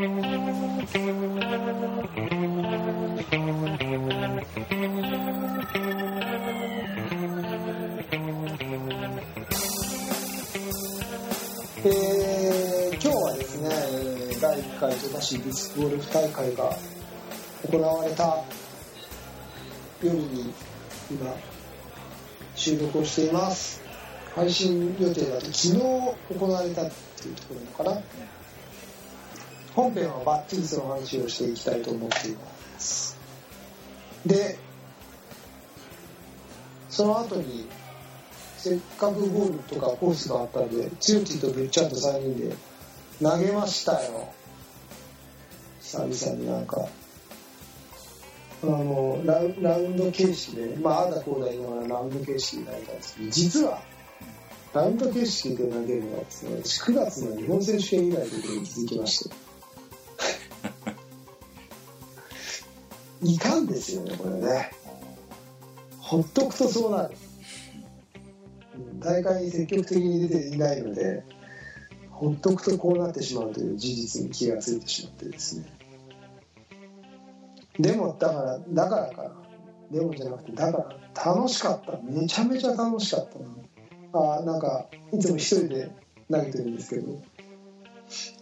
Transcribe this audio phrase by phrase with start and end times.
[0.00, 0.08] ー
[13.00, 13.70] 今日はですね、
[14.40, 16.76] 第1回戸田市ディスクゴルフ大会が
[17.68, 18.44] 行われた
[20.00, 20.54] 夜に
[21.10, 21.34] 今
[22.54, 23.82] 収録をしています。
[24.36, 25.74] 配信予定だと昨日
[26.38, 28.37] 行われたっていうところなのかな。
[29.78, 33.16] 本編はバッチリその話をしていきたいと思っています。
[34.26, 34.58] で
[36.90, 37.68] その後に
[38.56, 42.56] せっかくゴールとかコースがあったんでつよちとぶっちゃんと3人で
[43.22, 44.32] 投げましたよ。
[45.80, 46.84] 久々になんか。
[48.60, 53.82] あのラウラウンド形式でまああだこうだ言いながらラウンド形式で投げたんですけど実は
[54.74, 59.47] ラウンド形式で投げるのはですね9月の日本選手権以来ということに気づきまして。
[63.22, 64.70] いかんですよねこれね。
[65.98, 67.14] ほっとくとそうなる
[69.00, 71.22] 大会に積極的に出ていないので
[72.10, 75.66] ほっとくとこうなってしまうという事実に気がついてしまってですね。
[77.78, 79.30] でもだからだからかな。
[79.90, 81.98] でもじゃなくてだから楽しかった。
[82.02, 83.46] めちゃめちゃ楽しかったな。
[84.12, 85.90] あなんかいつも一人で
[86.30, 87.22] 投げてるんですけど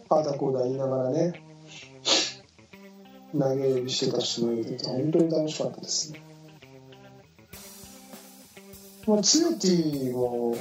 [0.08, 1.42] ああだこうだ言いながらね
[3.32, 6.20] 投げるしてた人投げてて本当に楽しかったですね。
[9.06, 10.56] まあ、つよティも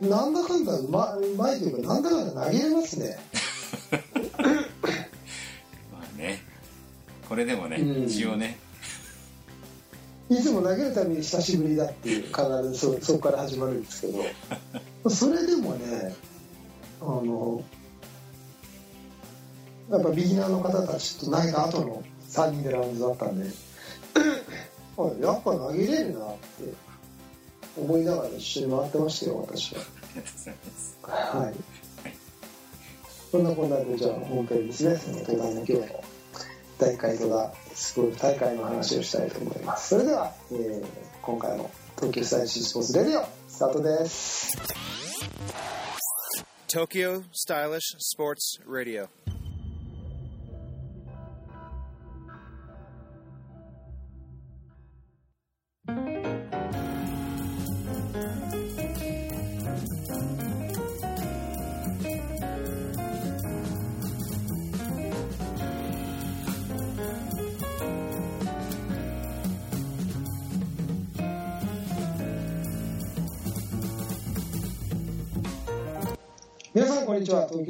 [0.00, 3.18] なんだかんだうまうまいというかなんだかんだ投げれますね。
[5.92, 6.40] まあね。
[7.28, 8.04] これでもね、うん。
[8.04, 8.58] 一応ね。
[10.28, 14.24] いつも投げるために久しぶりだっていう必ずそそこから始まるんですけど。
[15.10, 16.14] それでもね
[17.00, 17.62] あの
[19.90, 23.46] やっぱビギナーの方たちと投げた後の3人でラウンドだったんで
[25.20, 26.72] やっぱ投げれるなって
[27.78, 29.80] 思いながら一緒に回ってましたよ私は。
[29.80, 29.84] あ
[30.14, 30.98] りがとうございます
[31.36, 31.54] はい。
[33.30, 36.04] そんなこんなで、じゃあ本編ですね、その東大の京都
[36.78, 39.90] 大会とかスクール大会の話をしたいと思います。
[39.90, 40.86] それでは、えー
[41.22, 44.56] 今回の東京スタイリッシュスポーツレディオ、スタートです。
[46.68, 49.08] Tokyo Stylish Sports Radio.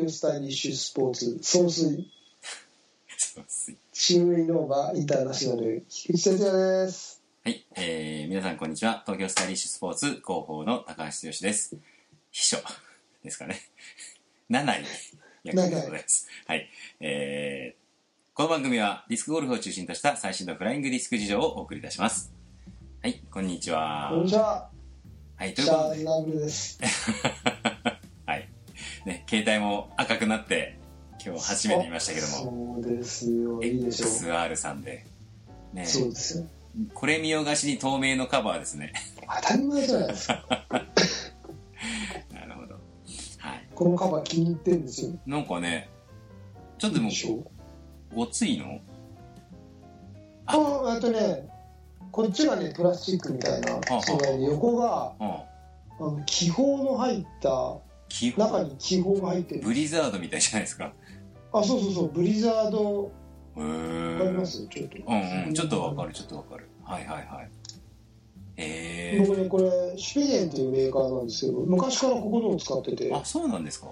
[0.06, 0.12] んにちは。
[0.12, 2.06] 東京スタイリッシュスポーツ総帥、
[3.92, 4.44] チームイ。
[4.44, 5.00] ノーバーイ。
[5.00, 7.22] ンターナショナル、菊池哲也です。
[7.44, 9.02] はい、えー、皆さんこんにちは。
[9.04, 11.76] 東京スタイリッシュスポーツ広報の高橋剛です。
[12.30, 12.58] 秘書
[13.24, 13.60] ですかね。
[14.48, 14.84] 7位
[15.42, 16.28] 役でございます。
[16.46, 16.68] はい
[17.00, 22.32] えー、この番組はディスクゴルフを中心とした最新のフライングディスク事情をお送りいたします。
[23.02, 24.10] はいこんにちは。
[24.12, 24.70] こんにちは。
[25.36, 26.00] はいということで。
[26.02, 26.78] ーナブルです。
[26.80, 27.66] はいね
[29.44, 30.78] 携帯も赤くなって
[31.24, 33.62] 今日初めて見ましたけどもそうですよ。
[33.62, 34.10] いいでしょう。
[34.10, 35.04] XR さんで
[35.72, 36.44] ねそうですよ。
[36.94, 38.92] これ見よがしに透明のカバーですね
[39.42, 40.44] 当たり前じゃないですか。
[42.32, 42.74] なるほど
[43.38, 45.10] はいこのカバー気に入ってるんですよ。
[45.26, 45.88] なんかね
[46.78, 47.42] ちょっとでもでしょ
[48.14, 48.80] ごついの？
[50.47, 51.48] ああとね
[52.12, 59.60] こっちがねプラスチックみたいなあ素材で横がうんあの気泡の入った基本中に気泡が入ってる。
[59.62, 60.92] ブリザードみたいじゃないですか。
[61.52, 62.12] あそうそうそう。
[62.12, 63.10] ブリザード。
[63.56, 64.66] へわかりまえす？
[64.68, 64.98] ちょっと。
[65.06, 65.54] うんうん。
[65.54, 66.68] ちょっとわかるちょっとわかる。
[66.84, 67.50] はいはいはい。
[68.58, 73.08] へ僕ねこれシュピゲンっていうメーカーなんですけど昔からここのを使ってて。
[73.10, 73.88] 好えあそうなんですか。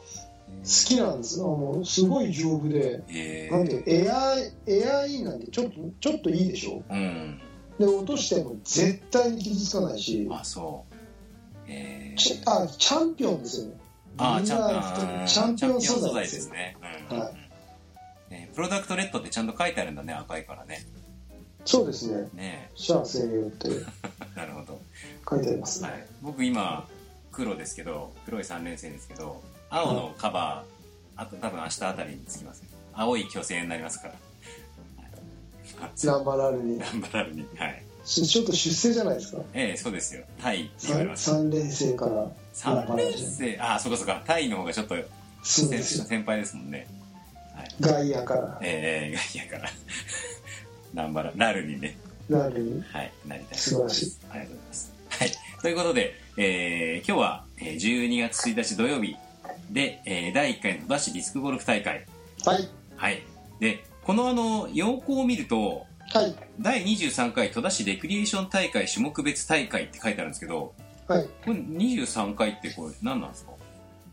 [0.87, 1.41] きなんです。
[1.41, 3.03] あのすごい丈夫で。
[3.09, 6.83] へなんでエアーエアーインなんでちょっとちょっといいでしょ。
[6.91, 7.41] え
[7.79, 7.87] うん。
[7.87, 10.29] で落としても絶対に傷つかないし。
[10.31, 11.71] あそう。
[11.71, 13.77] へえちあチャンピオンですよね
[14.19, 16.77] あチャチャンピオン素材ですすね。
[17.11, 17.19] うん。
[17.19, 17.35] はい。
[18.31, 20.85] ねプロダクトレッドってちゃんと書いてあるんだね赤いからね。
[21.65, 22.29] そうですね。
[22.35, 22.71] ね。
[22.75, 23.85] シャア専用ってえ
[24.39, 24.81] なるほど。
[25.29, 26.87] 書いてありますね、はい、僕今
[27.33, 32.63] 黒ですけど黒い3連戦ですけど青のカバーあと多分明日あたりにつきます
[32.93, 34.15] 青い巨星になりますから、
[35.81, 36.79] はい、 ランバラールに。
[36.79, 37.47] 頑張らるに。
[37.57, 37.83] はい。
[37.83, 44.95] しちょっと出世じゃないですかええそうですよタイって言われます3連戦から3連戦ああそこそこタイの方がちょっと
[45.43, 46.87] そうですよ先輩ですもんね。
[47.81, 49.71] 外野からえー、外野から。
[50.93, 51.97] ナンバラ、ラル にね、
[52.29, 54.13] なるにはい、なりたい素晴らしい。
[54.31, 54.93] ありがとうございます。
[55.09, 55.33] はい。
[55.63, 59.17] ということで、えー今日はえー12月1日土曜日
[59.71, 62.07] で、えー第1回の戸田市ディスクゴルフ大会。
[62.45, 63.23] はいはい。
[63.61, 70.73] で、このあの、要項を見ると、はい第23回戸田市レクリエーション大会種目別大会って書いてあるんですけど、
[71.09, 73.53] はいこれ23回ってこれ何なんですか？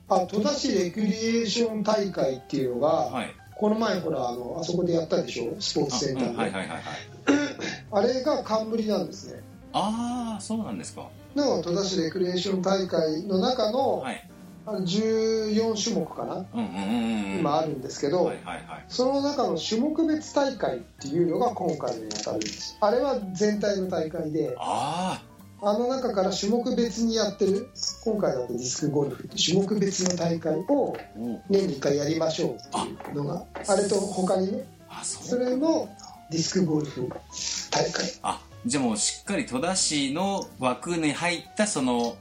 [0.10, 1.08] あ戸田市レクリ
[1.40, 3.34] エーション大会っていうのが、はい。
[3.56, 5.56] この前ほらあのあそこでやったでしょ？
[5.60, 6.82] スポーツセンターで、あうんはいはいはいはい。
[7.92, 9.42] あれが冠なんですね
[9.74, 11.08] ああ、そうなんですか。
[11.36, 14.30] の戸田市レクリエーション大会の中の、はい。
[14.66, 17.40] あの14種目かな、うんうんうんうん。
[17.40, 18.86] 今あるんですけど、はいはいはい。
[18.88, 22.78] その中の種目別大会っていうのが今回に当たるんです。
[22.80, 25.22] あれは全体の大会であ
[25.63, 27.69] あの中から種目別にやってる
[28.04, 30.98] 今回だとディスクゴルフって種目別の大会を
[31.50, 33.75] 年に1回やりましょうっていうのがあ。
[33.75, 34.66] れと他にね
[35.04, 35.88] それの
[36.31, 37.07] ディスクゴルフ
[37.69, 38.98] 大会あじゃあもう。
[38.98, 42.16] しっかり戸田市の枠に入ったその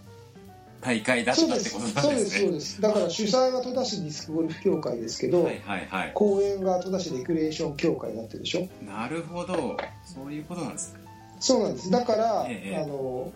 [0.81, 2.81] 大会だったってことなんそうですねそうです。
[2.81, 6.13] だから主催は戸田市ディスクゴルフ協会ですけど、はいはいはい。
[6.15, 8.69] 公園が戸田市レクリエーション協会になってるでしょ。
[8.85, 9.77] なるほど。
[10.05, 11.01] そういうことなんですね
[11.39, 11.91] そうなんです。
[11.91, 13.33] だから、ええあの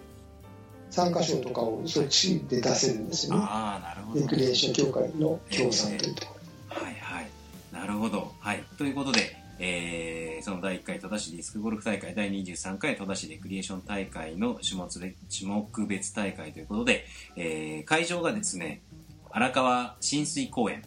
[0.91, 3.41] 参加賞とかをそっちで出せるんですよね。
[3.43, 4.21] ああなるほど。
[4.21, 6.37] レクリエーション協会の協賛というとこ
[6.69, 7.29] はいはい。
[7.73, 8.33] なるほど。
[8.39, 8.63] はい。
[8.79, 17.07] ということでえーその第1回戸田市ディスクゴルフ大会第23回戸田市レクリエーション大会の種目別種目別大会ということで、
[17.37, 18.83] えー会場がですね
[19.31, 20.83] 荒川親水公園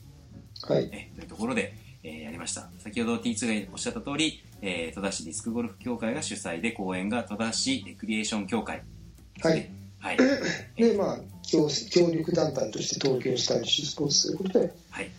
[0.67, 0.89] ろはい。
[0.91, 1.73] えというところで、
[2.03, 2.69] えーやりました。
[2.79, 8.81] 先ほど T2 がおっしゃった通り、えー戸田市ディスクゴルフ協会が主催で公演が戸田市レクリエーション協会
[9.37, 9.71] ですね。
[9.99, 10.17] はい。
[10.75, 15.09] でまあ協協力団体として東京スタイリッシュスポーツということではい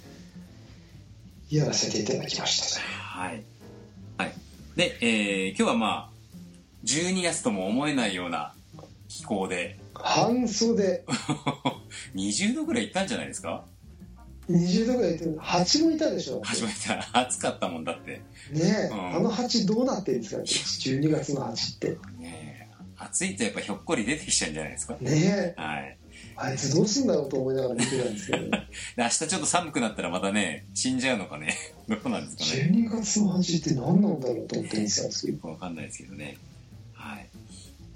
[1.50, 2.80] やらせていただきました。
[2.80, 3.42] はい、
[4.18, 4.32] はい、
[4.76, 6.18] で、えー今日はまあ
[6.84, 8.54] 12月とも思えないような
[9.08, 9.78] 気候で。
[9.94, 11.04] 半袖。
[12.14, 13.64] 20度ぐらいいったんじゃないですか
[14.48, 15.36] ？20度ぐらいいってる。
[15.40, 16.40] 蜂もいたでしょ。
[16.44, 16.76] 初めて
[17.12, 18.12] 暑かったもんだって。
[18.12, 18.20] ね
[18.54, 19.16] え、うん。
[19.16, 21.88] あの蜂どうなってるんですか？12月の蜂って。
[22.18, 22.74] ねえ。
[22.96, 24.96] 暑いとやっぱひょっこり出てきちゃうんじゃないですか？
[25.00, 25.54] ねえ。
[25.60, 25.98] はい
[26.40, 28.50] あいつどうすんだろうと思いながら見てたんですけど、 ね、
[28.96, 31.56] で明日ちょっと寒くなったらまたね死んじゃうのかね
[31.88, 36.36] どうなんですかね12月の蜂って何なんだろうと思ってたんですけどよくわかんないですけどね。
[36.92, 37.28] はい。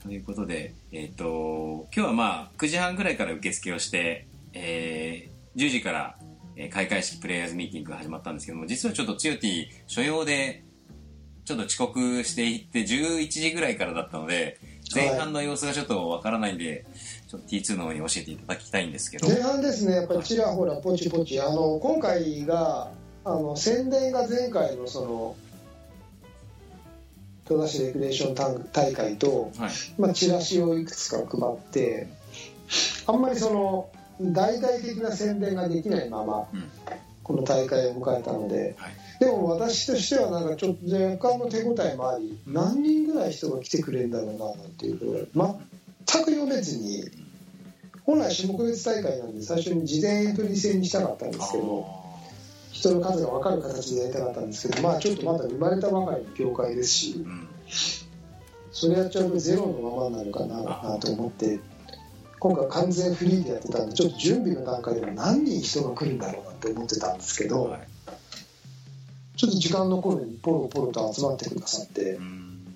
[0.03, 6.17] ということで、えっ、と、今日はまあ、9時半ぐらいから受付をして、えー10時から、
[6.57, 10.65] えー開会式プレイヤーズミーティングが始まったんですけども、実はちょっとつよティ所用で、
[11.45, 14.59] ちょっと遅刻していって、11時ぐらいからだったので、
[14.95, 16.85] 前半の様子がちょっとわからないんで、
[17.29, 19.29] ちょっと T2 の方に教えていただきたいんですけど。
[19.29, 22.91] 前半ですねやっぱりちらほらポチポチあの今回が
[23.25, 25.37] あの宣伝が前回のその
[27.47, 29.71] 戸田市レクリエーション大会と、はい。
[29.99, 32.09] まあ、チラシをいくつか配って
[33.07, 33.91] あんまりその
[34.21, 36.65] 大々的な宣伝ができないままうん。
[37.23, 38.93] この大会を迎えたのではい。
[39.23, 47.05] でも私としてはなんかちょっと若干の手応えもあり何人ぐらい人が来てくれるんだろうななんていう全く読めずに
[48.05, 51.87] 本来種目別大会なんで最初に事前エントリー制にしたかったんですけど
[52.73, 57.49] 人の数が分かる形でやりたかったんですけどまあちょっとまだ生まれたばかりの業界ですしうん。
[58.73, 61.61] それやっちゃうとゼロのままになるかななと思って
[62.41, 67.92] 今回完全フリーでやってたんでちょっと準備の段階でも何人人が来るんだろうなって思ってたんですけど、はい。
[69.37, 72.13] ちょっと時間の頃にポロポロと集まってくださって。
[72.15, 72.75] うん。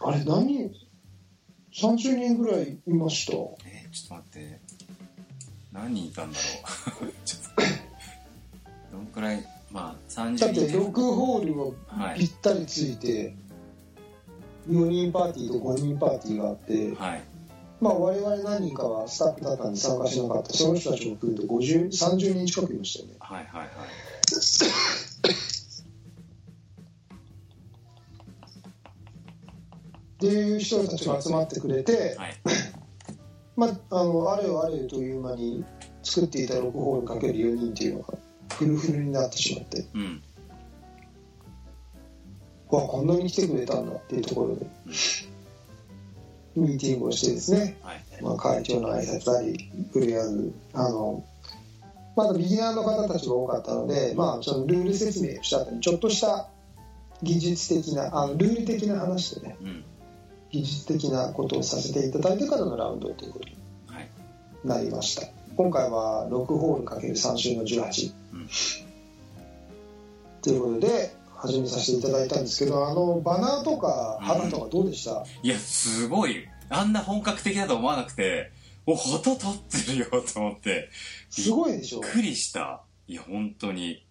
[0.00, 0.70] あれ何？
[1.70, 3.32] 人30人ぐらいいました。
[3.66, 4.60] えーちょっと待って。
[5.72, 6.38] 何人いたんだ
[7.00, 7.12] ろう。
[7.24, 7.42] ちょっ
[8.90, 8.96] と。
[8.96, 9.44] どんくらい？
[9.70, 12.18] まあ30だって人6ホールをはい。
[12.20, 13.34] ぴったりついて
[14.68, 17.22] 4人パーティーと5人パーティーがあってはい。
[17.80, 20.52] まあ我々何人かはスタッフだったんで参加しなかった。
[20.54, 23.14] その人たちも来ると50 30人近くいましたよね。
[23.18, 23.68] はいはいはい
[30.18, 32.34] っていう人たちが集まってくれて、はい。
[33.56, 35.64] まあ、あのあれよあれよという間に
[36.02, 38.14] 作っていた6ホールかける4人っていうのが
[38.54, 39.86] フルフルになってしまって。
[39.94, 40.22] うん。
[42.70, 44.66] わこんなに来てくれたんだっていうところで
[46.54, 48.04] ミーティングをしてですね、はい。
[48.20, 51.24] まあ、会長の挨拶ありプレイヤーズあの
[52.18, 56.48] まだビギナーの方たちが多かったので、まあ、そのルール説明をした後にちょっとした
[57.22, 59.84] 技術的なあのルール的な話でねうん。
[60.50, 63.56] 技術的なことをさせていただいてからのラウンドということに
[63.86, 64.08] はい
[64.64, 65.28] なりました。
[65.56, 68.48] 今回は6ホールかける3週の18、うん。
[70.42, 76.48] ということで始めさせていただいたんですけどあのバナーとか旗とかどうでした、いやすごい。
[76.68, 78.50] あんな本格的だと思わなくて
[78.90, 79.46] お旗立
[79.82, 80.88] ってるよと思って。
[81.28, 82.00] すごいでしょ。
[82.00, 82.82] びっくりした。
[83.06, 83.90] いや本当に。
[83.90, 84.06] い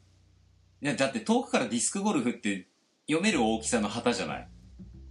[0.82, 2.68] やだって遠くからディスクゴルフって
[3.08, 4.48] 読める大きさの旗じゃない？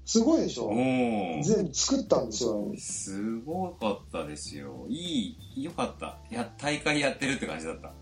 [0.04, 0.66] すごいでしょ。
[0.66, 2.72] おお全部作ったんですよ。
[2.78, 4.86] すごかったですよ。
[4.88, 6.18] いいよかった。
[6.30, 7.92] いや大会やってるって感じだった。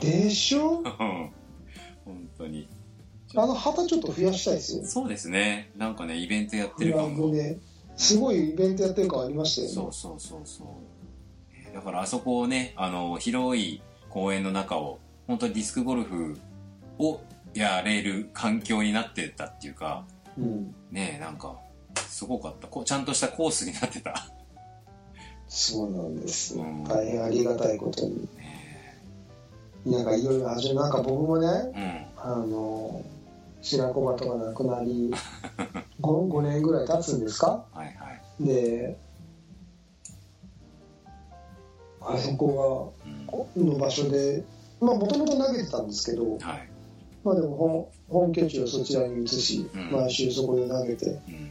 [0.00, 0.80] でしょ？
[0.82, 0.84] うん。
[2.04, 2.68] 本当に。
[3.36, 4.84] あの旗ちょっと増やしたいですよ。
[4.86, 5.70] そうですね。
[5.76, 7.30] なんかねイベントやってる感も
[7.98, 9.74] すごいイベントやってる感ありましたよね。
[9.74, 10.66] そうそうそうそう。
[11.52, 16.38] えーだからあそこをねあの広い公園の中を本当にディスクゴルフ
[16.98, 17.20] を
[17.54, 20.04] やれる環境になってたっていうか
[20.38, 21.56] うん、ねえなんか
[22.06, 22.68] すごかった。
[22.68, 24.28] こうちゃんとしたコースになってた。
[25.48, 26.62] そうなんですよ。
[26.62, 26.84] うん。
[26.84, 28.28] 大変ありがたいことに。
[29.86, 32.06] なんかいろいろ始めなんか僕もねうん。
[32.16, 33.02] あの
[33.62, 35.12] 白子鳩が亡くなり
[36.00, 37.64] 5, 5年ぐらい経つんですか？
[37.72, 38.44] はいはい。
[38.44, 38.96] で
[42.00, 43.10] あそこう
[43.60, 43.64] ん。
[43.66, 44.44] がの場所で
[44.80, 46.68] まあもともと投げてたんですけど、はい。
[47.24, 47.56] まあ、でも
[48.08, 49.90] 本本拠地をそちらに移し、うん。
[49.92, 51.06] 毎週そこで投げて。
[51.06, 51.50] うん。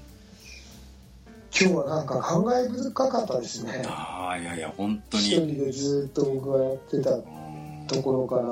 [1.60, 3.84] 今日はなんか感慨深かったですね。
[3.86, 7.88] ああいやいや本当一に人でずっと僕がやってたうん。
[7.88, 8.44] ところから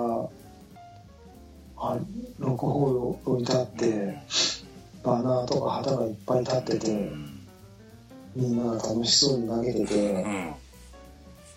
[1.78, 1.98] あ
[2.40, 2.94] 6ホー
[3.28, 4.18] ル置いてあって
[5.06, 7.40] バナーとか旗がいっぱい立ってうてん。
[8.36, 10.24] みんなが楽しそうに投げてうてん。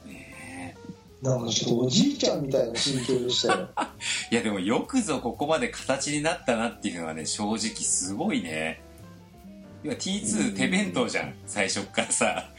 [0.06, 0.76] ね
[1.22, 3.68] なんかちょっとおじいちゃんみたいな心境でしたよ。
[3.76, 3.82] え
[4.34, 8.80] いやでもよくぞここまで形になったなっていうのはね正直すごいね。
[9.82, 12.50] 要は T2 手弁当じゃん最初っからさ。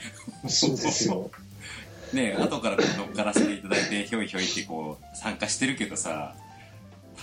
[0.48, 1.30] そうですよ。
[2.14, 6.34] ねえ後から乗っからせていただいてひょいひょいってこう参加してるけどさ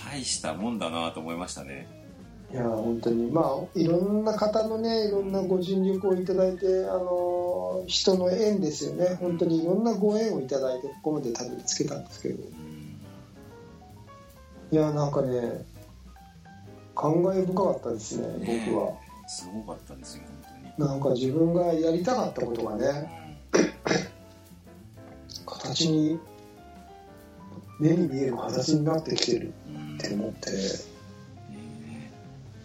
[0.09, 1.89] 大したもんだなと思いましたね
[2.51, 3.31] いや本当に。
[3.31, 9.17] まあいろんな方のねいろんなご尽力をいただいてあの人の縁ですよね。
[9.19, 12.43] 本当にいろんなご縁をいただいてここまでたどり着けたんですけど。
[12.43, 12.77] うん
[14.69, 15.65] いやなんかね
[16.93, 18.27] 感慨深かったですね
[18.67, 18.93] 僕は。
[19.27, 20.23] すごかったですよ
[20.77, 23.37] 本なんか自分がやりたかったことが当にね
[25.45, 26.19] 形に
[27.79, 30.49] 目に見える形になってきてるうんって思って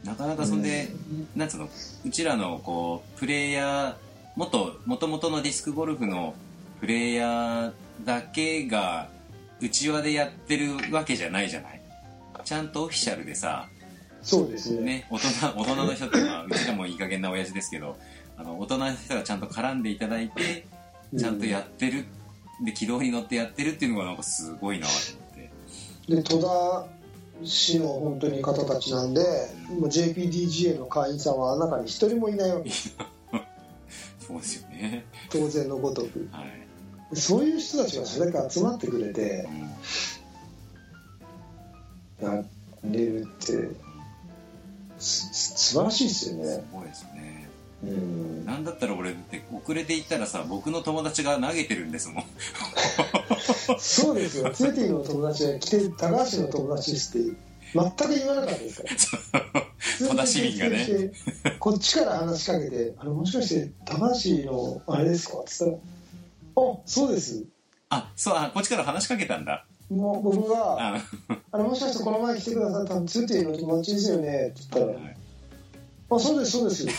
[0.04, 0.88] なかなかそんで、
[1.36, 1.68] なんつうの
[2.04, 6.34] うちらのこうプレイヤーもっともとのディスクゴルフの
[6.80, 7.72] プレイヤー
[8.04, 9.08] だけが
[9.60, 11.80] 内輪でやってるわけじゃないじゃない？
[12.44, 13.68] ちゃんとオフィシャルでさ
[14.22, 14.82] そうですね。
[14.82, 17.96] ね、大人大人の人って、まあ、うちらもいい加減な親父ですけど
[18.36, 20.66] あの大人の人がちゃんと絡んでいただいて
[21.16, 22.06] ちゃんとやってる、
[22.64, 25.50] で軌道に乗ってやってるっていうのがなんかすごいなと思って。
[26.16, 26.86] で戸田
[27.42, 29.22] 市の本当に方たちなんで
[29.70, 32.70] もう JPDGA の会員さんは中に一人もいないわけ。
[34.24, 35.04] そうですよね。
[35.30, 36.28] 当然のごとく。
[36.30, 36.44] は
[37.12, 39.48] い、そういう人たちがそれだけ集まってくれて
[42.20, 42.36] うん。
[42.36, 42.44] や
[42.84, 43.68] れるって
[44.98, 46.44] すす素晴らしいですよね。
[46.44, 47.10] すごいですね。
[47.26, 47.31] うん
[47.82, 52.24] なんだったら俺って遅れて行ったらさ僕の友達が投げてるんですもん。
[53.78, 54.50] そうですよ。
[54.50, 57.36] ツーティーの友達が来て高橋の友達ですって
[57.74, 58.82] 全く言わなかったです
[59.32, 61.12] から戸田市民がね。
[61.58, 65.78] こっちから話しかけて「あれもしかして高橋のあれですか?」っつったら
[66.56, 67.44] 「あそうです。
[67.88, 69.66] あそうあこっちから話しかけたんだ。
[69.90, 71.00] もう僕があ。
[71.50, 75.16] あれもしかしてこの前来てくださったツーティーの友達ですよね」って言ったらはい
[76.16, 76.92] 「あそうですそうです」って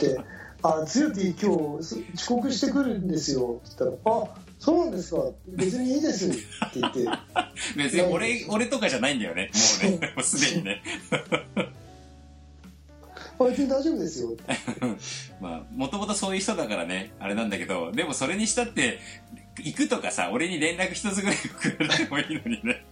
[0.00, 0.20] 言って
[0.62, 5.22] 「あツーティー今日す遅刻してくるんですよ」って言ったら「あそうなんですか。
[5.48, 6.40] 別にいいです」って
[6.80, 7.06] 言って。
[7.76, 9.50] 別に俺俺とかじゃないんだよね。
[9.82, 10.12] もうね。
[10.16, 10.82] もうすでにね。
[13.38, 14.30] あ別に大丈夫ですよ。
[15.40, 17.12] まあもともとそういう人だからね。
[17.20, 18.98] あれなんだけどでもそれにしたって
[19.58, 22.84] 行くとかさ俺に連絡一つぐらいくれてもいいのにね。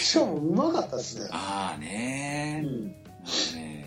[0.00, 1.28] しかもうまかったですね。
[1.30, 2.86] ああねー、うん。
[3.54, 3.83] ね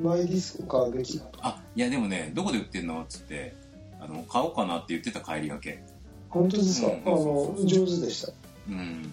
[0.00, 3.54] マイディスク買うべきだとあいやでもねどこで売ってんのっつって
[4.00, 5.82] あの買おうかなって言ってた帰りがけ。
[6.28, 8.32] 本当ですか、うんあの上手でした。
[8.68, 9.08] うん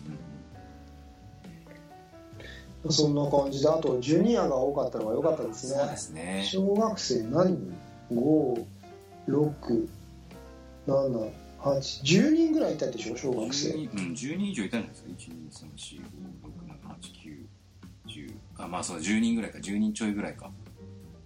[2.90, 5.80] そんな感じであとジュニアが多かったのが良かったですね。
[5.80, 6.44] そうですね。
[6.46, 7.74] 小学生何人
[10.88, 13.16] ?567 810人ぐらいいたでしょ？
[13.16, 13.70] 小学生。
[13.70, 15.22] 10うん、10人以上いたんじゃないで
[15.54, 15.68] すか
[18.08, 19.60] ？12345678910あまあそう10人ぐらいか。
[19.60, 20.52] 10人ちょいぐらいか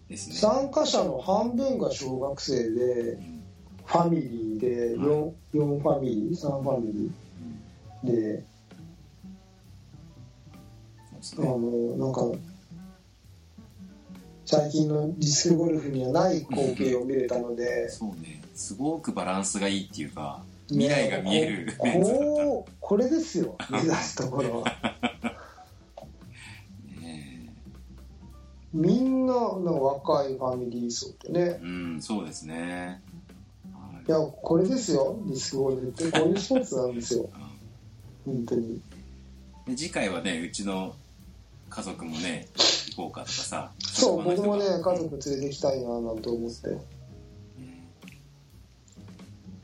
[0.09, 0.35] ですね。
[0.35, 2.83] 参加者の半分が小学生で
[3.13, 3.37] うん
[3.87, 8.33] ファミリーで 4, 4ファミリー3ファミリー。
[8.35, 8.43] で
[11.37, 12.21] あのなんか
[14.45, 18.41] 最近のディスクゴルフにはない光景を見れたのでそうね。
[18.53, 22.25] すごくバランスがいいっていうか未来が見えるこメンズだった。
[22.25, 24.73] こうこれですよ目指すところは
[28.77, 31.59] みんななんか若いファミリー層ってね。
[31.63, 33.01] うんそうですね。
[33.73, 34.05] はい。
[34.07, 35.17] いやこれですよ。
[35.25, 37.27] ディスクゴルフってこういうスポーツなんですよ。
[38.23, 38.79] 本当に。
[39.65, 40.93] で次回はねうちの
[41.71, 42.47] 家族もね
[42.89, 43.71] 行こうかとかさ。
[43.81, 46.77] そう僕もね家族連れてきたいななんて思って。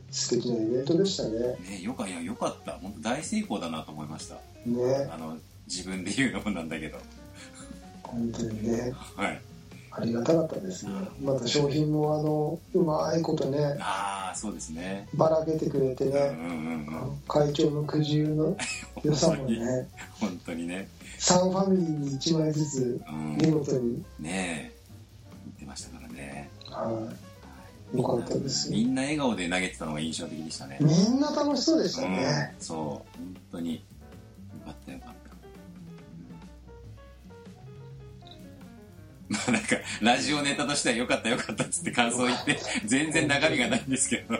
[0.10, 1.40] 素敵なイベントでしたね。
[1.70, 2.72] ねよかいやよかった。
[2.74, 4.36] 本当大成功だなと思いました。
[4.66, 5.08] ね。
[5.12, 6.98] あの自分で言うのもなんだけど
[8.14, 8.94] 本当にね。
[9.16, 9.42] はい。
[9.96, 10.92] ありがたかったですね。
[11.22, 15.08] また商品もあのうまいことねああそうですね。
[15.14, 17.18] ばらけてくれてねうんうんうんうん。
[17.28, 18.58] 会長の苦渋の
[19.04, 19.88] 良さもね。
[20.20, 20.88] 本当にね。
[21.20, 23.38] 3ファミリーに1枚ずつうん。
[23.38, 24.84] 見事に、ねえ。
[25.46, 26.50] 言ってましたからね。
[26.66, 27.08] は
[27.94, 28.72] い、よかったです。
[28.72, 30.80] みんな笑顔で投げてたのが印象的でしたね。
[30.82, 32.78] みんな楽しそうでしたね、うん、そう。
[32.80, 33.04] 本
[33.52, 33.76] 当に。
[33.76, 33.80] よ
[34.66, 35.23] かったよかった
[39.30, 44.36] なんかラジオネタとしてはよかったよかったっつって感想言って 全然中身がないんですけど。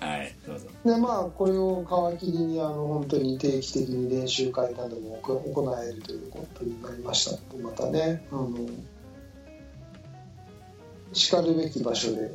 [0.00, 0.66] はいどうぞ。
[0.84, 8.58] でまあこれを皮切りにあの本当に定期的に練習会なども行行えるということになりましたのでまたねあの
[11.12, 12.32] しかるべき場所で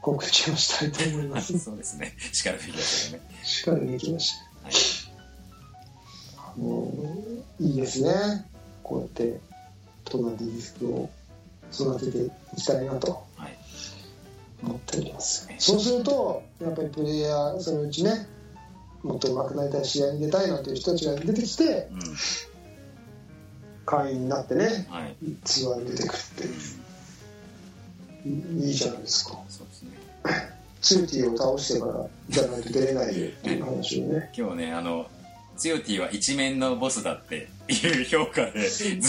[0.00, 1.58] 告知をしたいと思います。
[1.58, 2.14] そうですね。
[2.32, 3.24] しかるべきですよね。
[3.42, 4.34] しかるべき場所。
[4.62, 4.72] はい。
[6.36, 6.92] あの
[7.58, 8.46] いいですね。
[8.82, 9.40] こうやって
[10.04, 11.10] ディスクを
[11.72, 13.56] 育てていきたいなとはい。
[14.62, 15.48] 思っております。
[15.58, 18.26] そうするとやっぱりプレイヤーそのうちね
[19.02, 22.00] もっと上手くなりたい試合に出たいなんていう人たちが出てきてうん。
[23.86, 25.16] 会員になってねはい。
[25.44, 26.22] ツアーに出てくるっ
[28.22, 29.38] ていいいじゃないですか。
[29.48, 29.90] そうですね。
[30.80, 34.30] ツーティーを倒してからじゃないと出れないでっていう話をね。
[34.36, 35.06] 今日ねあの
[35.56, 39.00] ツヨティは一面のボスだっていう評価でずっ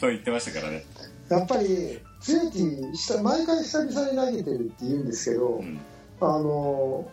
[0.00, 0.84] と言ってましたからね。
[1.28, 5.80] やっぱりツーティーした毎回久々に投げてるって言うんですけど、うん。
[6.20, 7.10] あの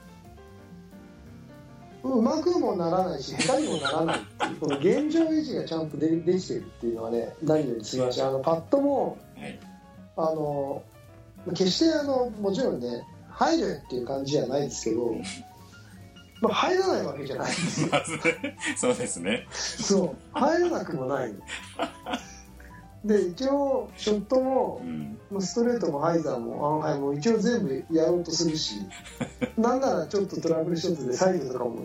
[2.04, 8.22] うまくもならないし下手にもならないっていうこの現状維持がちゃんとでできてるっていうのはね何より素晴らしい。
[8.22, 9.60] あのパッドもはい。
[10.16, 10.84] あの
[11.50, 15.16] 決してあのもちろんね入るっていう感じじゃないですけど、
[16.42, 17.52] まあ、入らないわけじゃない。
[17.52, 18.18] んですよまず
[18.78, 19.48] そうですね。
[19.52, 20.38] そう。
[20.38, 21.34] 入らなくもない。
[21.34, 21.40] の
[23.06, 24.82] で一応ショットも
[25.32, 25.42] うん。
[25.42, 28.76] ストレートもハイザーもアンハイも一応全部やろうとするし
[29.58, 31.80] なんならちょっとトラブルショットでサイドとかも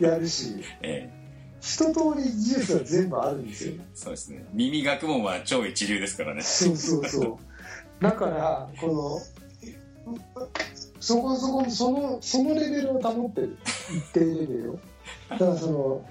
[0.00, 1.22] やるしええ。
[1.60, 3.74] 一通り技術は全部あるんですよ。
[3.94, 4.44] そうですね。
[4.52, 6.42] 耳学問は超一流ですからね。
[6.42, 7.38] そうそうそ
[8.00, 8.02] う。
[8.02, 9.20] だからこ
[9.66, 9.76] の
[11.02, 13.58] そこそこそのそのレベルを保ってる
[13.90, 14.78] 一定レベルを
[15.30, 16.06] だからその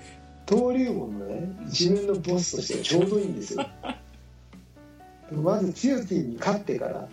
[0.45, 3.65] 登竜門のね自分のボスとしてはちょうどいいんですよ。
[5.32, 7.08] まずツヨティに勝ってから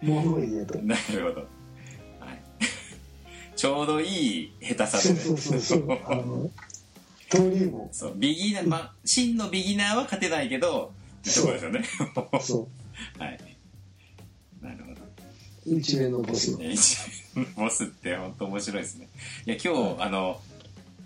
[0.00, 0.78] 物を言えと。
[0.78, 1.40] なるほど、
[2.20, 2.42] はい、
[3.54, 5.20] ちょうどいい下手さで。
[5.20, 5.92] そうそうそうそう。
[6.10, 6.50] あの
[7.30, 7.90] 登竜門。
[7.92, 11.84] そうビギナー、まあ、真のビギナーは勝てないけどってとこですよね。
[12.40, 12.66] そ
[13.20, 13.51] はい
[15.66, 16.50] 一面のボス。
[16.50, 16.98] いや一
[17.56, 19.08] ボスって本当面白いですね。
[19.46, 20.40] いや今日、あの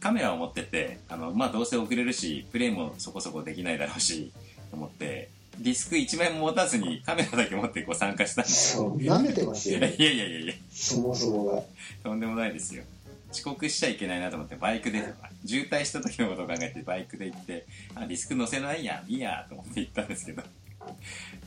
[0.01, 4.31] カメラを持っててあの、まあ、どうせ遅れるしプレイもそこそこできないだろうし
[4.71, 8.77] と思ってディスク1枚も持たずにカメラだけ持ってこう参加したんです。
[8.77, 10.55] よそう舐めてますよいやねいやいやいやいや。
[10.71, 11.63] そもそもが。
[12.03, 12.85] とんでもないですよ。
[13.33, 15.03] 遅刻しちゃいけないなと思ってバイクで
[15.45, 20.43] 渋滞した時のことを考えてバイクで行ってあディスク乗せないやいいやと思って行ったんですけど。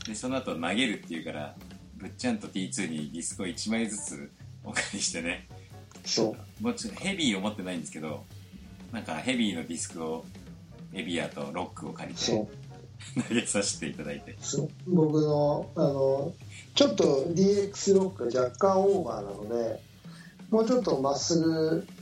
[0.08, 1.56] でその後投げるっていうから
[2.00, 4.32] ぶっちゃんと T2 にディスクを1枚ずつ
[4.64, 5.48] お借りしてね。
[6.06, 6.64] そう。
[6.64, 8.24] もちろんヘビーを持ってないんですけど
[8.92, 10.26] なんかヘビーのディスクを
[10.94, 12.48] エビアとロックを借りて
[13.30, 14.38] 投げさせていただいて。
[14.40, 14.70] そう。
[14.88, 16.34] 僕のあの
[16.74, 19.82] ちょっと DX ロックが若干オーバーなので
[20.50, 21.99] もうちょっとまっすぐ面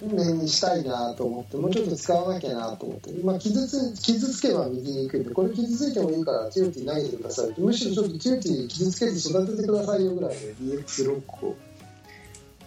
[0.00, 11.56] にしたいなと思ってもうちょっと使わなきゃなと思って、まあ、傷つ傷つけば右に行くんでこれ傷ついてもいいから強気に投げてくださいむしろちょっと強気に傷つけて育ててくださいよぐらいで DX ロックを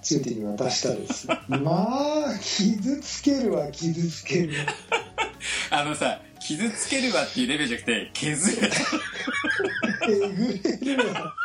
[0.02, 1.28] 強気に渡したらです。
[1.28, 4.60] ね まあ傷つけるわ傷つける。
[4.60, 4.66] わ
[5.82, 8.70] あのさ傷つけるわっていうレベルじゃなくて削る。
[10.08, 10.20] え
[10.80, 11.36] ぐれるわ。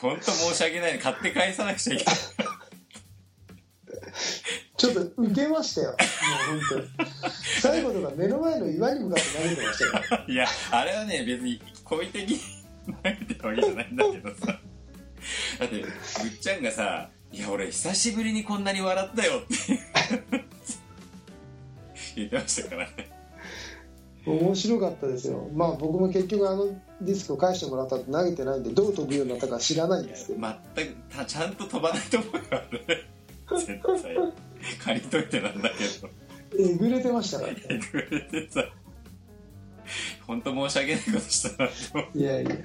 [0.00, 0.98] 本当申し訳ない。
[0.98, 2.14] 買って返さなくちゃいけない。
[2.14, 5.88] ちょっと受けましたよ。
[5.90, 7.08] もう本当に。
[7.60, 10.24] 最後とか目の前の岩に向かって投げてましたよ。
[10.28, 12.38] いやあれはね別に好意的に
[13.02, 14.60] 投げてるわけじゃないんだけどさ。
[15.58, 15.90] だってぐっ
[16.40, 19.54] ちゃんがさ「いや俺久しぶりにこんなに笑ったよ」って
[22.16, 23.10] 言ってましたからね。
[24.26, 25.48] 面白かったですよ。
[25.54, 26.66] まあ僕も結局あの
[27.00, 30.40] ディスクを返してもらったって投げてないんでどう飛ぶようになったか知らないんですけど。
[30.76, 34.16] 全くたちゃんと飛ばないと思うよ絶対
[34.76, 36.08] 借りといてなんだけど。
[36.58, 37.62] えぐれてましたからね。
[37.68, 38.64] えぐれてさ
[40.26, 42.56] 本当申し訳ないことしたなといやいやい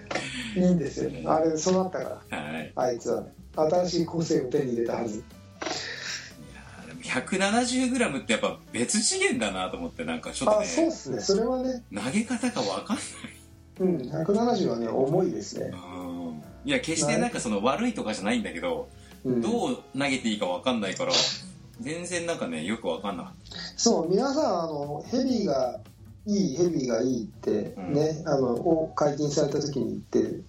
[0.57, 1.11] いんですよ。
[1.31, 2.37] あれそうなったから。
[2.37, 2.71] はい。
[2.75, 5.19] あいつはね新しい個性を手に入れたはず。
[5.19, 5.21] い
[6.53, 11.19] やでも 170g ってやっぱ別次元だなと思ってなんかちょっとあそうっねすね。
[11.21, 11.83] それはね。
[11.93, 13.05] 投げ方が分かんない。
[13.79, 16.43] うん170はね重いですね、うん。
[16.63, 18.87] いや決してなんかその悪いとかじゃないんだけど、
[19.25, 21.11] うん、どう投げていいか分かんないから
[21.79, 23.33] 全然なんかねよく分かんなかっ
[23.75, 25.79] そう皆さんあのヘビーが
[26.25, 30.41] いいヘビーがいいってね、あのを解禁された時に言って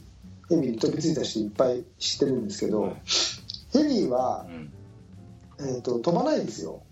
[0.48, 2.94] ヘビーに飛びついた人いっぱい知ってるんですけど、はい。
[3.72, 4.72] ヘビはう、ん、
[5.58, 6.82] えー、と飛ばないですよ。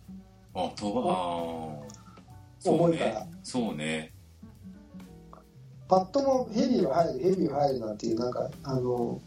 [0.54, 1.14] あ飛ばあ
[2.64, 3.20] 重いから。
[3.20, 4.12] ねそうね。
[5.88, 9.20] パッともヘビーは入るヘビーは入るなんていうなんかあの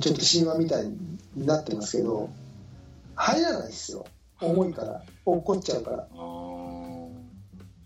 [0.00, 2.28] ちょっと神話みたいになってますけど
[3.20, 4.06] 入らないですよ。
[4.40, 5.02] 重いから。
[5.26, 6.08] 落っこっちゃうから。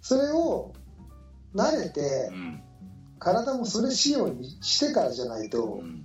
[0.00, 0.72] それを
[1.54, 2.60] 慣れてうん。
[3.18, 6.04] 体もそれ仕様にしてからじゃないとうん。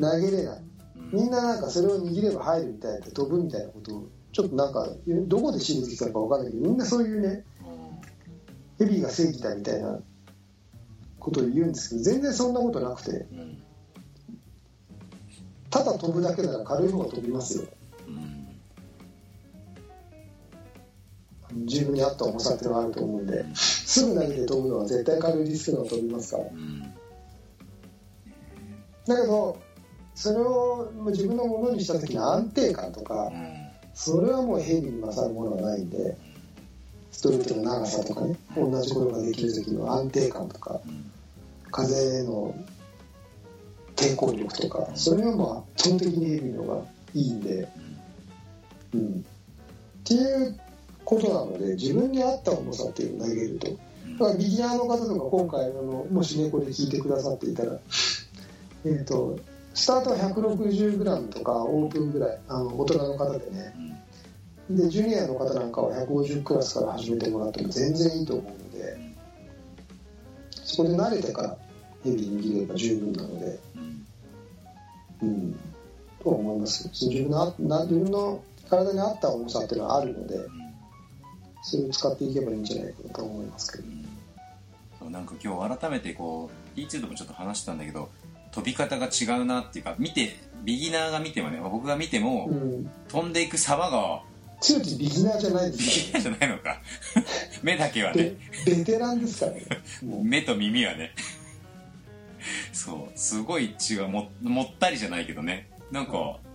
[0.00, 0.62] 投げれない。
[0.96, 1.10] うん。
[1.12, 4.88] みんななんかそれを握れば入るみたいで飛ぶみたいなことをちょっとなんか
[5.26, 7.44] どこで知りついたのか分かんないけどみんなそういうね
[8.78, 9.98] ヘビーが正義だみたいな
[11.18, 13.10] ことを言うんですけど全然そんなことなくて。
[13.10, 13.62] うん。
[15.70, 17.68] ただ飛ぶだけなら軽い方が飛びますよ
[21.52, 26.44] 自分に合った重さっていうのがあると思うんですぐ投げて飛ぶのは絶対軽いリスクの飛びますから。
[26.44, 26.92] うん
[29.06, 29.58] だけど
[30.14, 33.32] それを自分のものにした時の安定感とか
[33.94, 36.16] それはもうヘビに勝るものはないんで
[37.10, 40.80] ストレートの長さとかね同じことができる時の安定感とか
[41.70, 42.54] 風の
[43.96, 46.82] 抵抗力とかそれはもう圧倒的にヘビの方が
[47.14, 47.68] いいんで、
[48.94, 50.60] うん、っていう
[51.10, 53.66] ことなので自分に合った重さっていうのを投げると。
[53.66, 57.78] だからビギナーの方とか今回あのもしねこれ聞いてくださっていたら
[58.84, 59.38] えっ、と
[59.74, 63.74] スタートは 160g とかオープンぐらいあの大人の方でね。
[64.68, 64.76] うん。
[64.76, 68.96] でジュニアの方なんかは150クラスから始めてもらっても全然いいと思うので
[70.62, 71.56] そこで慣れてから
[72.04, 74.06] ヘビー握れば十分なのでうん。
[75.22, 75.60] うん。
[76.22, 76.88] とは思います。
[76.88, 80.38] 自分のあな自分の体に合った重さっていうのはあるので
[81.62, 83.84] それを使っていけばいいんじゃないかなと思いますけど。
[84.98, 88.10] そうなんか今日改めてこう T2 でもちょっと話したんだけど
[88.52, 92.90] 飛び方が違うなっていうか見てビギナーが見てもね僕が見ても、うん。
[93.08, 94.22] 飛んでいく様が
[94.60, 96.80] 強ちビギナーじゃないでビすギナーじゃないのか。
[97.62, 99.62] 目だけはベねベテランですからね。
[100.22, 101.12] 目と耳はね。
[102.72, 105.68] そうすごい違うももったりじゃないけどね。
[105.90, 106.49] なんかあいい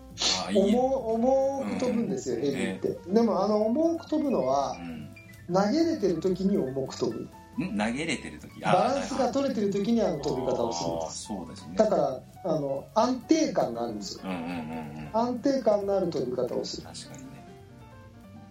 [0.53, 5.05] 重重く飛ぶんですよ、うんヘビーって、でもあの重く飛ぶのはうん。
[5.53, 7.19] 投げれてる時に重く飛ぶ。
[7.63, 7.77] ん？
[7.77, 8.59] 投げれてる時？
[8.61, 11.23] バランスが取れてる時にあの飛び方をするんです。
[11.25, 11.75] そうですね。
[11.75, 14.23] だからあの安定感があるんですよ。
[15.13, 16.87] 安定感のある飛び方をする。
[16.87, 17.45] 確かにね。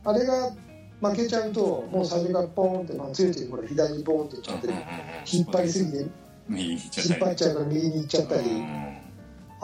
[0.05, 0.53] あれが
[1.00, 8.42] 負けちゃうともう最初からポーンって、まあ、強い時これ左にポーンっていっちゃって引っ張りすぎて引っ張っちゃうから右に行っちゃったり。
[8.42, 9.04] うん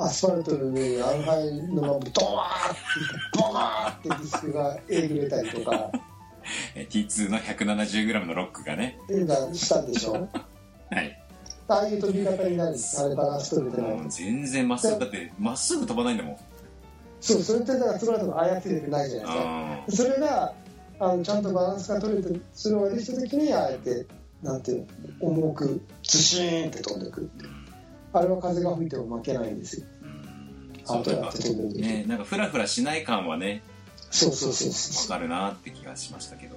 [0.03, 5.91] アスファルトの上にアルファイのままドワーってボワーってディスクがえぐれたりとか。
[6.75, 8.99] え T2 の 170g のロックがね。
[9.09, 10.13] がしたでしょ。
[10.13, 11.23] はい。
[11.69, 14.09] ああいう飛び方になるんですあれバランス取れてない。
[14.09, 16.37] 全然まっすぐだってまっすぐ飛ばないんだもん。
[17.21, 20.09] そうそれってだからその後も操れてないじゃないですか。
[20.09, 20.55] あそれが
[20.99, 24.07] あのちゃんとバランスが取れてそれをできた時にあえて
[24.43, 24.87] なんていう
[25.21, 27.31] の重くズシーンって飛んでくる
[28.13, 29.87] あれは風が吹いても負けないんですよ。
[30.87, 31.01] ーうん。
[31.01, 31.83] 後やって飛んでる時。
[31.83, 33.63] ねなんかフラフラしない感はね
[34.11, 36.57] そうそうそうわそかるなって気がしましたけど。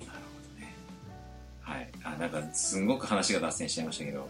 [0.00, 0.74] なるほどね。
[1.60, 1.90] はい。
[2.04, 4.20] あなんかすんごく話が脱線しちゃいましたけど。
[4.20, 4.24] う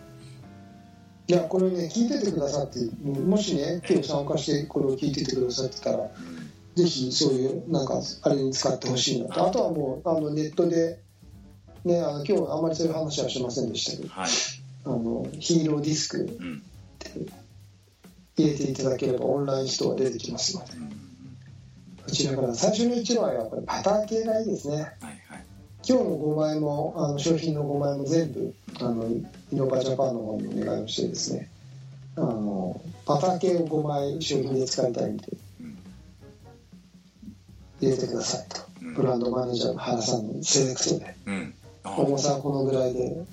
[1.28, 6.08] いやこれね聞いててくださってもしね今日参加してこれを聞いててくださってたら
[6.74, 9.46] ぜひそういうなんかあれに使ってほしいなと。
[9.46, 11.00] あとはもうあのネットで
[11.84, 14.08] ねあの今日あんまりそういう話はしませんでしたけど。
[14.08, 14.30] はい
[14.84, 20.72] あのヒーローディスクうんっって入れていただければオンラインストア出てきますので。
[20.74, 21.02] うん
[22.04, 24.74] こちらから最初の一番はやっぱりパター系がいいですね。
[24.74, 25.44] はいはい。
[25.86, 31.48] 今日の5枚もあの商品の5枚も全部あのイノバジャパンの方にお願いをしてですね。
[32.16, 35.28] あのパター系を5枚商品で使いたいんで。
[35.60, 35.78] うん。
[37.80, 38.60] 入れてくださいと。
[38.82, 38.94] うん。
[38.94, 41.16] ブランドマネージャーの原さんのセレクトで。
[41.26, 41.54] うん。
[41.61, 43.24] あ重さはこのぐらいで。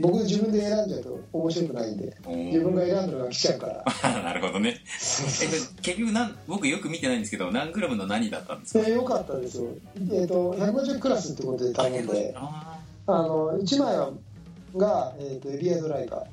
[0.00, 2.16] 僕自分で選んじゃうと面白くないんで。
[2.26, 3.84] 自分が選んだのが来ちゃうから。
[4.22, 4.76] なるほどね。
[5.82, 8.84] 結局なん僕よく見てないんですけど何グラムの何だったんですか？
[8.84, 9.64] でよかったですよ、
[9.96, 12.32] えー、と150クラスってことで頼んで。
[12.36, 14.10] ああの1枚は
[14.76, 16.26] が、えー、とエビアドライバー。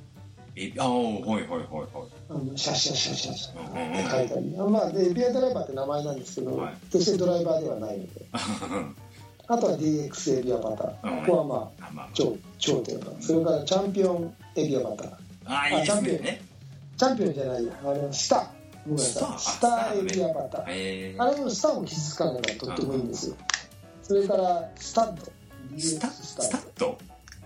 [0.77, 2.57] あーはいはいはいはい。
[2.57, 6.73] シャシャシャシャシャうんって書いたり、まあ、でエビアドライバーって名前なんですけど、はい。
[6.91, 8.09] 決してドライバーではないので
[9.51, 11.25] あとは DX エビアバター、うん。
[11.25, 12.09] ここはまああまあ。
[12.13, 15.09] 頂頂点だそれからチャンピオンエビアバター
[15.45, 16.41] ああいいですあチャンピオンね。
[16.97, 18.47] チャンピオンじゃないよあれはスター。
[18.97, 23.35] スターエビアバター、えあれもスターも傷つかないからとってもいいんですよ。
[24.03, 25.31] それからスタッド。
[25.77, 26.97] スタスタッド。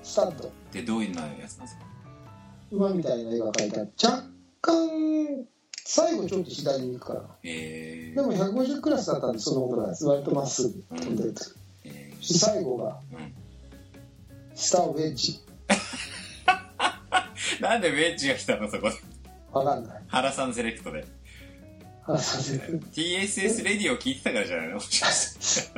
[0.03, 0.47] スタッド。
[0.47, 1.85] ってどういうのやつなんですか？
[2.71, 4.23] 馬みたいな絵が描いてある若
[4.61, 5.45] 干
[5.85, 7.21] 最後ちょっと左に行くから。
[7.43, 8.15] えー。
[8.15, 11.43] でも150クラスだったんでそのことなんです割とまっすぐ飛んでると。
[11.43, 11.62] えそして
[12.23, 13.33] 最後がーうん。
[14.55, 15.39] スターウェッジ
[17.59, 18.95] なんでウェッジが来たのそこで？
[19.51, 20.03] わかんない。
[20.07, 21.05] 原さんセレクトで。
[22.05, 24.75] あさせる TSS レディを聞いてたからじゃないの？
[24.75, 25.73] もしかして